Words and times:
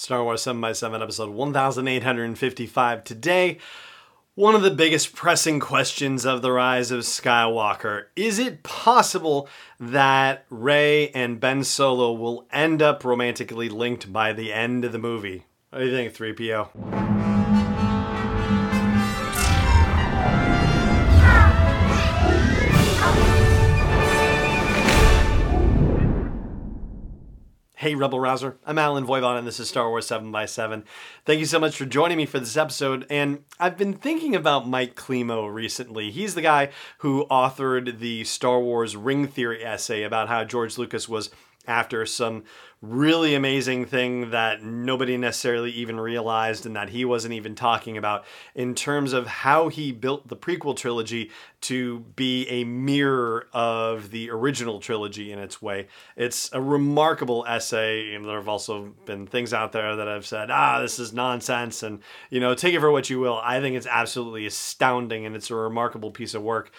Star 0.00 0.24
Wars 0.24 0.42
7x7, 0.42 1.02
episode 1.02 1.28
1855. 1.28 3.04
Today, 3.04 3.58
one 4.34 4.54
of 4.54 4.62
the 4.62 4.70
biggest 4.70 5.14
pressing 5.14 5.60
questions 5.60 6.24
of 6.24 6.40
the 6.40 6.50
rise 6.50 6.90
of 6.90 7.00
Skywalker. 7.00 8.06
Is 8.16 8.38
it 8.38 8.62
possible 8.62 9.46
that 9.78 10.46
Rey 10.48 11.10
and 11.10 11.38
Ben 11.38 11.64
Solo 11.64 12.14
will 12.14 12.46
end 12.50 12.80
up 12.80 13.04
romantically 13.04 13.68
linked 13.68 14.10
by 14.10 14.32
the 14.32 14.54
end 14.54 14.86
of 14.86 14.92
the 14.92 14.98
movie? 14.98 15.44
What 15.68 15.80
do 15.80 15.84
you 15.84 15.92
think, 15.92 16.14
3PO? 16.14 17.19
Hey, 27.80 27.94
Rebel 27.94 28.20
Rouser. 28.20 28.58
I'm 28.66 28.76
Allen 28.76 29.06
Voivod, 29.06 29.38
and 29.38 29.46
this 29.46 29.58
is 29.58 29.70
Star 29.70 29.88
Wars 29.88 30.06
7x7. 30.06 30.84
Thank 31.24 31.40
you 31.40 31.46
so 31.46 31.58
much 31.58 31.78
for 31.78 31.86
joining 31.86 32.18
me 32.18 32.26
for 32.26 32.38
this 32.38 32.58
episode. 32.58 33.06
And 33.08 33.42
I've 33.58 33.78
been 33.78 33.94
thinking 33.94 34.36
about 34.36 34.68
Mike 34.68 34.96
Klimo 34.96 35.50
recently. 35.50 36.10
He's 36.10 36.34
the 36.34 36.42
guy 36.42 36.68
who 36.98 37.24
authored 37.30 37.98
the 37.98 38.24
Star 38.24 38.60
Wars 38.60 38.96
ring 38.96 39.26
theory 39.26 39.64
essay 39.64 40.02
about 40.02 40.28
how 40.28 40.44
George 40.44 40.76
Lucas 40.76 41.08
was 41.08 41.30
after 41.66 42.06
some 42.06 42.44
really 42.82 43.34
amazing 43.34 43.84
thing 43.84 44.30
that 44.30 44.62
nobody 44.62 45.18
necessarily 45.18 45.70
even 45.70 46.00
realized 46.00 46.64
and 46.64 46.74
that 46.74 46.88
he 46.88 47.04
wasn't 47.04 47.34
even 47.34 47.54
talking 47.54 47.98
about 47.98 48.24
in 48.54 48.74
terms 48.74 49.12
of 49.12 49.26
how 49.26 49.68
he 49.68 49.92
built 49.92 50.26
the 50.28 50.36
prequel 50.36 50.74
trilogy 50.74 51.30
to 51.60 52.00
be 52.16 52.48
a 52.48 52.64
mirror 52.64 53.46
of 53.52 54.10
the 54.10 54.30
original 54.30 54.80
trilogy 54.80 55.30
in 55.30 55.38
its 55.38 55.60
way. 55.60 55.86
It's 56.16 56.48
a 56.54 56.62
remarkable 56.62 57.44
essay. 57.46 58.14
And 58.14 58.24
there 58.24 58.36
have 58.36 58.48
also 58.48 58.94
been 59.04 59.26
things 59.26 59.52
out 59.52 59.72
there 59.72 59.96
that 59.96 60.08
have 60.08 60.24
said, 60.24 60.50
ah, 60.50 60.80
this 60.80 60.98
is 60.98 61.12
nonsense. 61.12 61.82
And, 61.82 62.00
you 62.30 62.40
know, 62.40 62.54
take 62.54 62.74
it 62.74 62.80
for 62.80 62.90
what 62.90 63.10
you 63.10 63.20
will. 63.20 63.38
I 63.44 63.60
think 63.60 63.76
it's 63.76 63.86
absolutely 63.86 64.46
astounding 64.46 65.26
and 65.26 65.36
it's 65.36 65.50
a 65.50 65.54
remarkable 65.54 66.10
piece 66.10 66.32
of 66.32 66.42
work. 66.42 66.72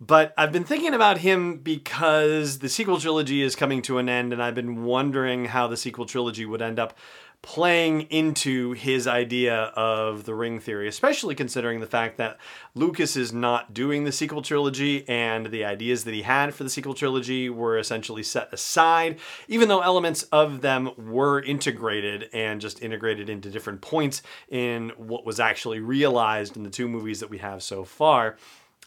But 0.00 0.32
I've 0.38 0.52
been 0.52 0.64
thinking 0.64 0.94
about 0.94 1.18
him 1.18 1.58
because 1.58 2.60
the 2.60 2.68
sequel 2.68 3.00
trilogy 3.00 3.42
is 3.42 3.56
coming 3.56 3.82
to 3.82 3.98
an 3.98 4.08
end, 4.08 4.32
and 4.32 4.40
I've 4.40 4.54
been 4.54 4.84
wondering 4.84 5.46
how 5.46 5.66
the 5.66 5.76
sequel 5.76 6.06
trilogy 6.06 6.46
would 6.46 6.62
end 6.62 6.78
up 6.78 6.96
playing 7.40 8.02
into 8.02 8.72
his 8.72 9.06
idea 9.06 9.56
of 9.76 10.24
the 10.24 10.34
ring 10.34 10.58
theory, 10.58 10.88
especially 10.88 11.34
considering 11.34 11.80
the 11.80 11.86
fact 11.86 12.16
that 12.16 12.36
Lucas 12.74 13.16
is 13.16 13.32
not 13.32 13.72
doing 13.72 14.04
the 14.04 14.10
sequel 14.10 14.42
trilogy 14.42 15.08
and 15.08 15.46
the 15.46 15.64
ideas 15.64 16.02
that 16.04 16.14
he 16.14 16.22
had 16.22 16.52
for 16.52 16.64
the 16.64 16.70
sequel 16.70 16.94
trilogy 16.94 17.48
were 17.48 17.78
essentially 17.78 18.24
set 18.24 18.52
aside, 18.52 19.18
even 19.46 19.68
though 19.68 19.80
elements 19.80 20.24
of 20.24 20.62
them 20.62 20.90
were 20.96 21.40
integrated 21.40 22.28
and 22.32 22.60
just 22.60 22.82
integrated 22.82 23.30
into 23.30 23.50
different 23.50 23.80
points 23.80 24.20
in 24.48 24.90
what 24.96 25.24
was 25.24 25.38
actually 25.38 25.78
realized 25.78 26.56
in 26.56 26.64
the 26.64 26.70
two 26.70 26.88
movies 26.88 27.20
that 27.20 27.30
we 27.30 27.38
have 27.38 27.62
so 27.62 27.84
far. 27.84 28.36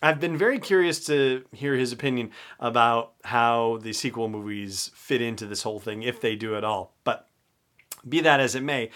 I've 0.02 0.20
been 0.20 0.38
very 0.38 0.58
curious 0.60 1.06
to 1.06 1.44
hear 1.52 1.76
his 1.76 1.92
opinion 1.92 2.32
about 2.60 3.14
how 3.24 3.80
the 3.82 3.94
sequel 3.94 4.30
movies 4.30 4.90
fit 4.96 5.22
into 5.22 5.46
this 5.46 5.64
whole 5.64 5.80
thing, 5.80 6.02
if 6.02 6.20
they 6.20 6.36
do 6.36 6.56
at 6.56 6.64
all. 6.64 6.94
But 7.04 7.28
be 8.08 8.20
that 8.22 8.40
as 8.40 8.56
it 8.56 8.64
may, 8.64 8.90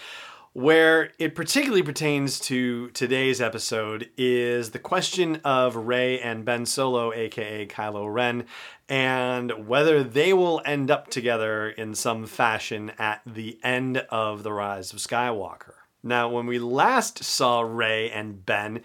where 0.52 1.12
it 1.18 1.34
particularly 1.34 1.82
pertains 1.82 2.40
to 2.40 2.88
today's 2.90 3.40
episode 3.40 4.08
is 4.16 4.70
the 4.70 4.78
question 4.78 5.38
of 5.44 5.76
Rey 5.76 6.18
and 6.18 6.44
Ben 6.44 6.66
Solo, 6.66 7.12
aka 7.12 7.66
Kylo 7.66 8.12
Ren, 8.12 8.44
and 8.88 9.68
whether 9.68 10.02
they 10.02 10.32
will 10.32 10.62
end 10.64 10.90
up 10.90 11.08
together 11.08 11.68
in 11.68 11.94
some 11.94 12.26
fashion 12.26 12.90
at 12.98 13.20
the 13.26 13.60
end 13.62 13.98
of 14.10 14.42
The 14.42 14.52
Rise 14.52 14.92
of 14.92 14.98
Skywalker. 14.98 15.74
Now, 16.02 16.30
when 16.30 16.46
we 16.46 16.58
last 16.58 17.22
saw 17.22 17.60
Rey 17.60 18.10
and 18.10 18.44
Ben, 18.46 18.80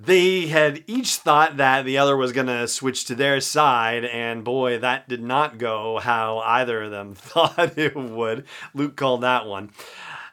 they 0.00 0.46
had 0.46 0.84
each 0.86 1.16
thought 1.16 1.56
that 1.56 1.84
the 1.84 1.98
other 1.98 2.16
was 2.16 2.30
going 2.32 2.46
to 2.46 2.68
switch 2.68 3.04
to 3.06 3.16
their 3.16 3.40
side, 3.40 4.04
and 4.04 4.44
boy, 4.44 4.78
that 4.78 5.08
did 5.08 5.22
not 5.22 5.58
go 5.58 5.98
how 5.98 6.38
either 6.38 6.82
of 6.82 6.92
them 6.92 7.14
thought 7.16 7.76
it 7.76 7.96
would. 7.96 8.44
Luke 8.74 8.94
called 8.94 9.22
that 9.22 9.46
one. 9.46 9.70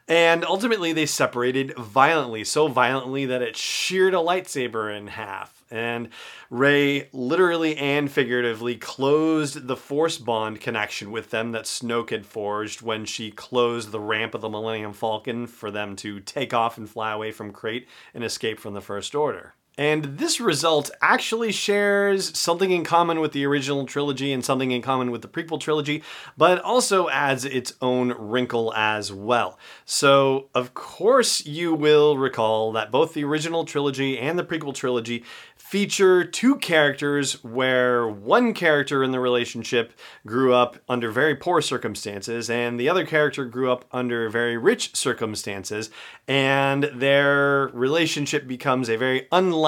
And 0.08 0.46
ultimately, 0.46 0.94
they 0.94 1.08
separated 1.08 1.76
violently, 1.78 2.44
so 2.44 2.68
violently 2.68 3.26
that 3.26 3.42
it 3.42 3.58
sheared 3.58 4.14
a 4.14 4.18
lightsaber 4.18 4.96
in 4.96 5.08
half. 5.08 5.64
And 5.75 6.09
Rey 6.50 7.09
literally 7.12 7.75
and 7.78 8.12
figuratively 8.12 8.75
closed 8.75 9.68
the 9.68 9.75
force 9.75 10.18
bond 10.18 10.62
connection 10.62 11.12
with 11.12 11.30
them 11.31 11.52
that 11.52 11.66
Snoke 11.66 12.12
had 12.12 12.25
forged 12.25 12.81
when 12.81 13.06
she 13.06 13.31
closed 13.31 13.91
the 13.91 14.00
ramp 14.00 14.34
of 14.34 14.41
the 14.41 14.50
Millennium 14.50 14.94
Falcon 14.94 15.47
for 15.47 15.72
them 15.72 15.96
to 15.97 16.19
take 16.19 16.53
off 16.53 16.78
and 16.78 16.90
fly 16.90 17.12
away 17.12 17.31
from 17.31 17.52
Crait 17.52 17.88
and 18.14 18.24
escape 18.24 18.59
from 18.59 18.74
the 18.74 18.81
First 18.81 19.14
Order. 19.16 19.56
And 19.78 20.18
this 20.18 20.40
result 20.40 20.90
actually 21.02 21.52
shares 21.52 22.38
something 22.38 22.72
in 22.72 22.86
common 22.86 23.19
with 23.19 23.34
the 23.34 23.46
original 23.46 23.86
trilogy 23.86 24.31
and 24.31 24.44
something 24.44 24.72
in 24.72 24.81
common 24.81 25.12
with 25.12 25.22
the 25.22 25.28
prequel 25.28 25.59
trilogy, 25.59 26.02
but 26.38 26.62
also 26.62 27.09
adds 27.09 27.44
its 27.44 27.74
own 27.81 28.14
wrinkle 28.18 28.74
as 28.74 29.12
well. 29.12 29.59
So, 29.84 30.50
of 30.56 30.74
course, 30.74 31.46
you 31.46 31.74
will 31.74 32.18
recall 32.18 32.72
that 32.72 32.90
both 32.90 33.14
the 33.14 33.25
original 33.25 33.66
trilogy 33.66 34.18
and 34.18 34.40
the 34.40 34.46
prequel 34.46 34.74
trilogy 34.74 35.25
feature 35.58 36.24
two 36.24 36.56
characters 36.58 37.44
where 37.44 38.08
one 38.08 38.53
character 38.53 39.03
in 39.03 39.12
the 39.12 39.19
relationship 39.19 39.94
grew 40.25 40.53
up 40.53 40.78
under 40.88 41.09
very 41.09 41.35
poor 41.35 41.59
circumstances 41.59 42.52
and 42.52 42.80
the 42.80 42.88
other 42.88 43.03
character 43.03 43.46
grew 43.46 43.72
up 43.72 43.84
under 43.91 44.30
very 44.30 44.58
rich 44.58 44.96
circumstances 44.96 45.90
and 46.28 46.84
their 46.94 47.72
relationship 47.74 48.47
becomes 48.47 48.90
a 48.90 48.96
very 48.96 49.28
unlikely 49.31 49.65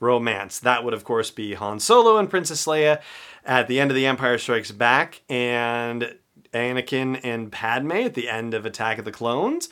romance. 0.00 0.58
That 0.58 0.84
would 0.84 0.94
of 0.94 1.04
course 1.04 1.30
be 1.30 1.54
Han 1.54 1.80
Solo 1.80 2.16
and 2.16 2.30
Princess 2.30 2.66
Leia 2.66 3.00
at 3.44 3.68
the 3.68 3.80
end 3.80 3.90
of 3.90 3.94
The 3.94 4.06
Empire 4.06 4.38
Strikes 4.38 4.70
Back 4.70 5.22
and 5.28 6.14
Anakin 6.52 7.20
and 7.22 7.52
Padme 7.52 7.92
at 7.92 8.14
the 8.14 8.28
end 8.28 8.54
of 8.54 8.66
Attack 8.66 8.98
of 8.98 9.04
the 9.04 9.12
Clones. 9.12 9.68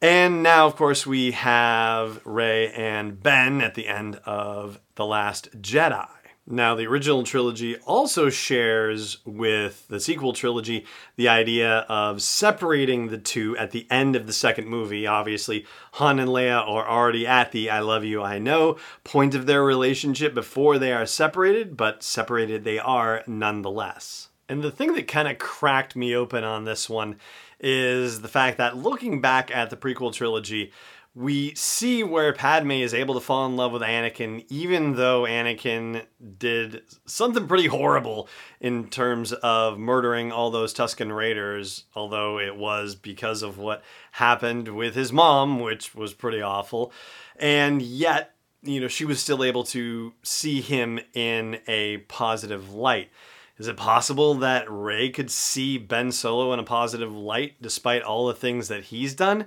And 0.00 0.44
now, 0.44 0.66
of 0.66 0.76
course, 0.76 1.06
we 1.06 1.32
have 1.32 2.24
Rey 2.24 2.70
and 2.72 3.20
Ben 3.20 3.60
at 3.60 3.74
the 3.74 3.88
end 3.88 4.16
of 4.24 4.80
The 4.94 5.04
Last 5.04 5.60
Jedi. 5.60 6.08
Now, 6.50 6.74
the 6.74 6.86
original 6.86 7.24
trilogy 7.24 7.76
also 7.80 8.30
shares 8.30 9.18
with 9.26 9.86
the 9.88 10.00
sequel 10.00 10.32
trilogy 10.32 10.86
the 11.16 11.28
idea 11.28 11.80
of 11.90 12.22
separating 12.22 13.08
the 13.08 13.18
two 13.18 13.54
at 13.58 13.72
the 13.72 13.86
end 13.90 14.16
of 14.16 14.26
the 14.26 14.32
second 14.32 14.66
movie. 14.66 15.06
Obviously, 15.06 15.66
Han 15.92 16.18
and 16.18 16.30
Leia 16.30 16.66
are 16.66 16.88
already 16.88 17.26
at 17.26 17.52
the 17.52 17.68
I 17.68 17.80
love 17.80 18.02
you, 18.02 18.22
I 18.22 18.38
know 18.38 18.78
point 19.04 19.34
of 19.34 19.44
their 19.44 19.62
relationship 19.62 20.32
before 20.32 20.78
they 20.78 20.90
are 20.90 21.04
separated, 21.04 21.76
but 21.76 22.02
separated 22.02 22.64
they 22.64 22.78
are 22.78 23.24
nonetheless. 23.26 24.30
And 24.48 24.62
the 24.62 24.70
thing 24.70 24.94
that 24.94 25.06
kind 25.06 25.28
of 25.28 25.36
cracked 25.36 25.96
me 25.96 26.16
open 26.16 26.44
on 26.44 26.64
this 26.64 26.88
one 26.88 27.16
is 27.60 28.22
the 28.22 28.28
fact 28.28 28.56
that 28.56 28.78
looking 28.78 29.20
back 29.20 29.50
at 29.50 29.68
the 29.68 29.76
prequel 29.76 30.14
trilogy, 30.14 30.72
we 31.18 31.52
see 31.56 32.04
where 32.04 32.32
Padme 32.32 32.70
is 32.70 32.94
able 32.94 33.14
to 33.14 33.20
fall 33.20 33.44
in 33.44 33.56
love 33.56 33.72
with 33.72 33.82
Anakin, 33.82 34.44
even 34.48 34.94
though 34.94 35.22
Anakin 35.22 36.04
did 36.38 36.82
something 37.06 37.48
pretty 37.48 37.66
horrible 37.66 38.28
in 38.60 38.88
terms 38.88 39.32
of 39.32 39.80
murdering 39.80 40.30
all 40.30 40.52
those 40.52 40.72
Tusken 40.72 41.14
Raiders, 41.14 41.86
although 41.96 42.38
it 42.38 42.56
was 42.56 42.94
because 42.94 43.42
of 43.42 43.58
what 43.58 43.82
happened 44.12 44.68
with 44.68 44.94
his 44.94 45.12
mom, 45.12 45.58
which 45.58 45.92
was 45.92 46.14
pretty 46.14 46.40
awful. 46.40 46.92
And 47.34 47.82
yet, 47.82 48.36
you 48.62 48.78
know, 48.78 48.88
she 48.88 49.04
was 49.04 49.18
still 49.18 49.42
able 49.42 49.64
to 49.64 50.14
see 50.22 50.60
him 50.60 51.00
in 51.14 51.58
a 51.66 51.96
positive 51.96 52.72
light. 52.72 53.10
Is 53.58 53.66
it 53.66 53.76
possible 53.76 54.34
that 54.34 54.70
Rey 54.70 55.10
could 55.10 55.32
see 55.32 55.78
Ben 55.78 56.12
Solo 56.12 56.52
in 56.52 56.60
a 56.60 56.64
positive 56.64 57.12
light 57.12 57.60
despite 57.60 58.02
all 58.02 58.28
the 58.28 58.34
things 58.34 58.68
that 58.68 58.84
he's 58.84 59.14
done? 59.14 59.46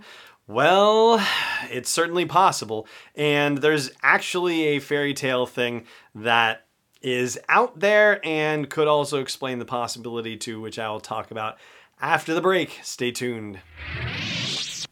Well, 0.51 1.25
it's 1.69 1.89
certainly 1.89 2.25
possible. 2.25 2.86
And 3.15 3.59
there's 3.59 3.89
actually 4.03 4.63
a 4.63 4.80
fairy 4.80 5.13
tale 5.13 5.45
thing 5.45 5.86
that 6.13 6.65
is 7.01 7.39
out 7.48 7.80
there 7.80 8.19
and 8.25 8.69
could 8.69 8.89
also 8.89 9.21
explain 9.21 9.59
the 9.59 9.65
possibility 9.65 10.36
to 10.38 10.59
which 10.59 10.77
I 10.77 10.89
will 10.89 11.00
talk 11.00 11.31
about 11.31 11.57
after 12.01 12.33
the 12.33 12.42
break. 12.42 12.80
Stay 12.83 13.12
tuned. 13.12 13.62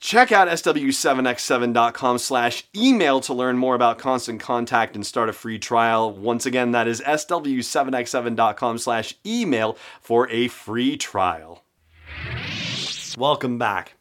Check 0.00 0.32
out 0.32 0.48
sw7x7.com 0.48 2.18
slash 2.18 2.64
email 2.74 3.20
to 3.20 3.34
learn 3.34 3.58
more 3.58 3.74
about 3.74 3.98
Constant 3.98 4.40
Contact 4.40 4.96
and 4.96 5.06
start 5.06 5.28
a 5.28 5.34
free 5.34 5.58
trial. 5.58 6.10
Once 6.10 6.46
again, 6.46 6.70
that 6.70 6.88
is 6.88 7.02
sw7x7.com 7.02 8.78
slash 8.78 9.14
email 9.26 9.76
for 10.00 10.26
a 10.30 10.48
free 10.48 10.96
trial. 10.96 11.64
Welcome 13.18 13.58
back. 13.58 13.99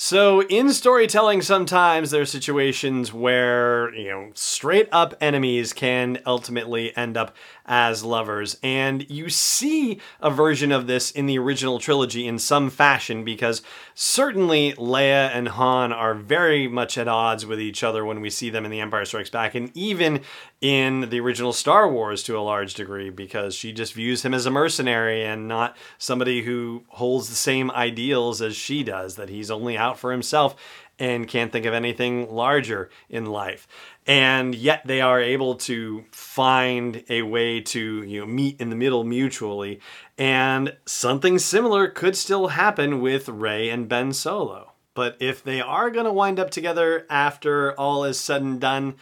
So, 0.00 0.42
in 0.44 0.72
storytelling, 0.72 1.42
sometimes 1.42 2.12
there 2.12 2.22
are 2.22 2.24
situations 2.24 3.12
where, 3.12 3.92
you 3.96 4.08
know, 4.08 4.30
straight 4.32 4.88
up 4.92 5.16
enemies 5.20 5.72
can 5.72 6.20
ultimately 6.24 6.96
end 6.96 7.16
up 7.16 7.34
as 7.66 8.04
lovers. 8.04 8.56
And 8.62 9.10
you 9.10 9.28
see 9.28 9.98
a 10.20 10.30
version 10.30 10.70
of 10.70 10.86
this 10.86 11.10
in 11.10 11.26
the 11.26 11.36
original 11.36 11.80
trilogy 11.80 12.28
in 12.28 12.38
some 12.38 12.70
fashion 12.70 13.24
because 13.24 13.60
certainly 13.92 14.72
Leia 14.74 15.30
and 15.34 15.48
Han 15.48 15.92
are 15.92 16.14
very 16.14 16.68
much 16.68 16.96
at 16.96 17.08
odds 17.08 17.44
with 17.44 17.60
each 17.60 17.82
other 17.82 18.04
when 18.04 18.20
we 18.20 18.30
see 18.30 18.50
them 18.50 18.64
in 18.64 18.70
The 18.70 18.78
Empire 18.78 19.04
Strikes 19.04 19.30
Back, 19.30 19.56
and 19.56 19.76
even 19.76 20.20
in 20.60 21.08
the 21.10 21.20
original 21.20 21.52
Star 21.52 21.88
Wars 21.88 22.22
to 22.24 22.36
a 22.36 22.40
large 22.40 22.74
degree 22.74 23.10
because 23.10 23.54
she 23.54 23.72
just 23.72 23.94
views 23.94 24.24
him 24.24 24.34
as 24.34 24.46
a 24.46 24.50
mercenary 24.50 25.24
and 25.24 25.46
not 25.46 25.76
somebody 25.98 26.42
who 26.42 26.84
holds 26.88 27.28
the 27.28 27.36
same 27.36 27.70
ideals 27.70 28.42
as 28.42 28.56
she 28.56 28.82
does, 28.82 29.14
that 29.16 29.28
he's 29.28 29.50
only 29.50 29.76
out 29.76 29.98
for 29.98 30.10
himself 30.10 30.56
and 30.98 31.28
can't 31.28 31.52
think 31.52 31.64
of 31.64 31.74
anything 31.74 32.28
larger 32.28 32.90
in 33.08 33.26
life. 33.26 33.68
And 34.06 34.54
yet 34.54 34.82
they 34.84 35.00
are 35.00 35.20
able 35.20 35.54
to 35.56 36.04
find 36.10 37.04
a 37.08 37.22
way 37.22 37.60
to 37.60 38.02
you 38.02 38.20
know 38.20 38.26
meet 38.26 38.60
in 38.60 38.70
the 38.70 38.76
middle 38.76 39.04
mutually. 39.04 39.80
And 40.16 40.76
something 40.86 41.38
similar 41.38 41.88
could 41.88 42.16
still 42.16 42.48
happen 42.48 43.00
with 43.00 43.28
Rey 43.28 43.68
and 43.68 43.88
Ben 43.88 44.12
Solo. 44.12 44.72
But 44.94 45.16
if 45.20 45.44
they 45.44 45.60
are 45.60 45.90
going 45.90 46.06
to 46.06 46.12
wind 46.12 46.40
up 46.40 46.50
together 46.50 47.06
after 47.08 47.72
all 47.74 48.04
is 48.04 48.18
said 48.18 48.42
and 48.42 48.60
done 48.60 48.96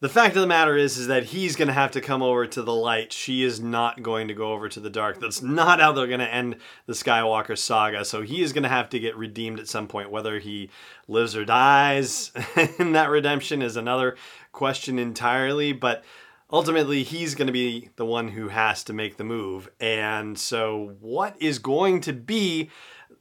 the 0.00 0.08
fact 0.08 0.34
of 0.34 0.40
the 0.40 0.46
matter 0.46 0.76
is 0.76 0.96
is 0.96 1.08
that 1.08 1.24
he's 1.24 1.56
going 1.56 1.68
to 1.68 1.74
have 1.74 1.90
to 1.90 2.00
come 2.00 2.22
over 2.22 2.46
to 2.46 2.62
the 2.62 2.74
light. 2.74 3.12
She 3.12 3.42
is 3.42 3.60
not 3.60 4.02
going 4.02 4.28
to 4.28 4.34
go 4.34 4.52
over 4.52 4.68
to 4.70 4.80
the 4.80 4.88
dark. 4.88 5.20
That's 5.20 5.42
not 5.42 5.78
how 5.78 5.92
they're 5.92 6.06
going 6.06 6.20
to 6.20 6.34
end 6.34 6.56
the 6.86 6.94
skywalker 6.94 7.56
saga. 7.56 8.06
So 8.06 8.22
he 8.22 8.42
is 8.42 8.54
going 8.54 8.62
to 8.62 8.70
have 8.70 8.88
to 8.90 8.98
get 8.98 9.16
redeemed 9.16 9.60
at 9.60 9.68
some 9.68 9.86
point. 9.86 10.10
Whether 10.10 10.38
he 10.38 10.70
lives 11.06 11.36
or 11.36 11.44
dies 11.44 12.32
and 12.78 12.94
that 12.94 13.10
redemption 13.10 13.60
is 13.60 13.76
another 13.76 14.16
question 14.52 14.98
entirely. 14.98 15.74
But 15.74 16.02
ultimately 16.50 17.02
he's 17.02 17.34
going 17.34 17.48
to 17.48 17.52
be 17.52 17.90
the 17.96 18.06
one 18.06 18.28
who 18.28 18.48
has 18.48 18.82
to 18.84 18.94
make 18.94 19.18
the 19.18 19.24
move. 19.24 19.70
And 19.80 20.38
so 20.38 20.96
what 21.00 21.36
is 21.42 21.58
going 21.58 22.00
to 22.02 22.14
be 22.14 22.70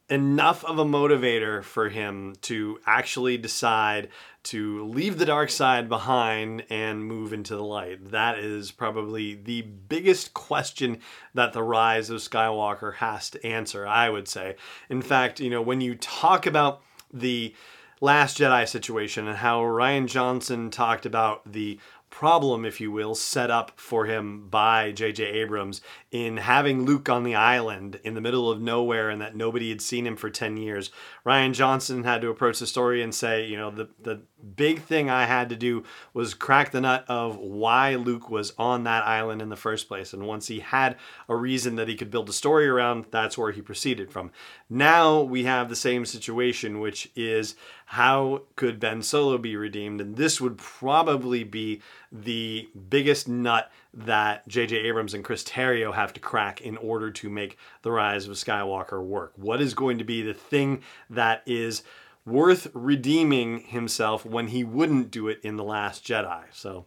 enough 0.09 0.65
of 0.65 0.79
a 0.79 0.85
motivator 0.85 1.63
for 1.63 1.89
him 1.89 2.35
to 2.41 2.79
actually 2.85 3.37
decide 3.37 4.09
to 4.41 4.85
leave 4.85 5.17
the 5.17 5.25
dark 5.25 5.49
side 5.49 5.87
behind 5.89 6.63
and 6.69 7.05
move 7.05 7.33
into 7.33 7.55
the 7.55 7.63
light. 7.63 8.11
That 8.11 8.39
is 8.39 8.71
probably 8.71 9.35
the 9.35 9.61
biggest 9.61 10.33
question 10.33 10.99
that 11.33 11.53
the 11.53 11.63
rise 11.63 12.09
of 12.09 12.19
Skywalker 12.19 12.95
has 12.95 13.29
to 13.31 13.45
answer, 13.45 13.85
I 13.85 14.09
would 14.09 14.27
say. 14.27 14.55
In 14.89 15.01
fact, 15.01 15.39
you 15.39 15.49
know, 15.49 15.61
when 15.61 15.81
you 15.81 15.95
talk 15.95 16.45
about 16.45 16.81
the 17.13 17.53
Last 18.01 18.37
Jedi 18.37 18.65
situation 18.65 19.27
and 19.27 19.37
how 19.37 19.59
Rian 19.61 20.07
Johnson 20.07 20.71
talked 20.71 21.05
about 21.05 21.51
the 21.51 21.81
problem, 22.09 22.65
if 22.65 22.81
you 22.81 22.91
will, 22.91 23.15
set 23.15 23.51
up 23.51 23.73
for 23.75 24.05
him 24.05 24.47
by 24.49 24.91
J.J. 24.91 25.23
Abrams 25.23 25.81
in 26.11 26.37
having 26.37 26.85
Luke 26.85 27.09
on 27.09 27.23
the 27.23 27.35
island 27.35 27.99
in 28.03 28.13
the 28.13 28.21
middle 28.21 28.49
of 28.49 28.61
nowhere 28.61 29.09
and 29.09 29.21
that 29.21 29.35
nobody 29.35 29.69
had 29.69 29.81
seen 29.81 30.07
him 30.07 30.15
for 30.15 30.29
10 30.29 30.57
years. 30.57 30.91
Rian 31.25 31.53
Johnson 31.53 32.03
had 32.03 32.21
to 32.21 32.29
approach 32.29 32.59
the 32.59 32.67
story 32.67 33.01
and 33.01 33.13
say, 33.13 33.45
you 33.45 33.57
know, 33.57 33.71
the, 33.71 33.89
the 34.01 34.21
big 34.55 34.81
thing 34.81 35.09
I 35.09 35.25
had 35.25 35.49
to 35.49 35.55
do 35.55 35.83
was 36.13 36.33
crack 36.33 36.71
the 36.71 36.81
nut 36.81 37.05
of 37.07 37.37
why 37.37 37.95
Luke 37.95 38.29
was 38.29 38.53
on 38.57 38.83
that 38.83 39.05
island 39.05 39.41
in 39.41 39.49
the 39.49 39.55
first 39.55 39.87
place. 39.87 40.13
And 40.13 40.27
once 40.27 40.47
he 40.47 40.59
had 40.59 40.97
a 41.27 41.35
reason 41.35 41.75
that 41.75 41.87
he 41.87 41.95
could 41.95 42.11
build 42.11 42.29
a 42.29 42.33
story 42.33 42.67
around, 42.67 43.05
that's 43.11 43.37
where 43.37 43.51
he 43.51 43.61
proceeded 43.61 44.11
from. 44.11 44.31
Now 44.69 45.21
we 45.21 45.43
have 45.45 45.69
the 45.69 45.75
same 45.75 46.05
situation, 46.05 46.79
which 46.79 47.11
is 47.15 47.55
how 47.87 48.43
could 48.55 48.79
Ben 48.79 49.01
Solo 49.01 49.37
be 49.37 49.55
redeemed? 49.55 49.99
And 50.01 50.15
this 50.15 50.39
would 50.39 50.57
probably 50.57 51.43
be 51.43 51.81
the 52.11 52.69
biggest 52.89 53.27
nut 53.27 53.71
that 53.93 54.47
J.J. 54.47 54.77
Abrams 54.77 55.13
and 55.13 55.23
Chris 55.23 55.43
Terrio 55.43 55.93
have 55.93 56.13
to 56.13 56.19
crack 56.19 56.61
in 56.61 56.77
order 56.77 57.09
to 57.11 57.29
make 57.29 57.57
The 57.81 57.91
Rise 57.91 58.27
of 58.27 58.35
Skywalker 58.35 59.03
work. 59.03 59.33
What 59.35 59.61
is 59.61 59.73
going 59.73 59.97
to 59.97 60.03
be 60.03 60.21
the 60.21 60.33
thing 60.33 60.81
that 61.09 61.41
is 61.45 61.83
worth 62.29 62.67
redeeming 62.73 63.61
himself 63.61 64.25
when 64.25 64.47
he 64.47 64.63
wouldn't 64.63 65.11
do 65.11 65.27
it 65.27 65.39
in 65.43 65.57
The 65.57 65.63
Last 65.63 66.05
Jedi? 66.05 66.43
So 66.51 66.85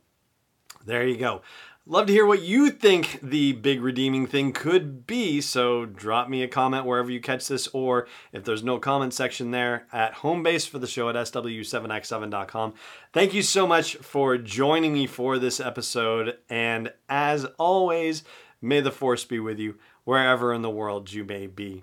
there 0.84 1.06
you 1.06 1.16
go. 1.16 1.42
Love 1.84 2.06
to 2.06 2.12
hear 2.12 2.24
what 2.24 2.42
you 2.42 2.70
think 2.70 3.18
the 3.20 3.52
big 3.54 3.82
redeeming 3.82 4.24
thing 4.24 4.52
could 4.52 5.04
be. 5.04 5.40
So 5.40 5.84
drop 5.84 6.28
me 6.28 6.44
a 6.44 6.48
comment 6.48 6.86
wherever 6.86 7.10
you 7.10 7.20
catch 7.20 7.48
this, 7.48 7.66
or 7.72 8.06
if 8.30 8.44
there's 8.44 8.62
no 8.62 8.78
comment 8.78 9.12
section 9.12 9.50
there 9.50 9.88
at 9.92 10.14
home 10.14 10.44
base 10.44 10.64
for 10.64 10.78
the 10.78 10.86
show 10.86 11.08
at 11.08 11.16
sw7x7.com. 11.16 12.74
Thank 13.12 13.34
you 13.34 13.42
so 13.42 13.66
much 13.66 13.96
for 13.96 14.38
joining 14.38 14.92
me 14.92 15.08
for 15.08 15.40
this 15.40 15.58
episode. 15.58 16.38
And 16.48 16.92
as 17.08 17.46
always, 17.58 18.22
may 18.60 18.80
the 18.80 18.92
force 18.92 19.24
be 19.24 19.40
with 19.40 19.58
you 19.58 19.76
wherever 20.04 20.54
in 20.54 20.62
the 20.62 20.70
world 20.70 21.12
you 21.12 21.24
may 21.24 21.48
be 21.48 21.82